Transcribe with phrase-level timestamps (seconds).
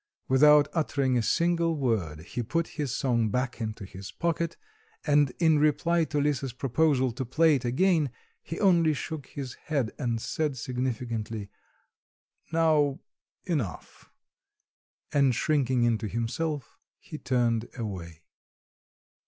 [0.27, 4.57] Without uttering a single word, he put his song back into his pocket,
[5.05, 8.09] and in reply to Lisa's proposal to play it again,
[8.41, 11.51] he only shook his head and said significantly:
[12.51, 12.99] "Now
[13.45, 14.09] enough!"
[15.11, 18.23] and shrinking into himself he turned away.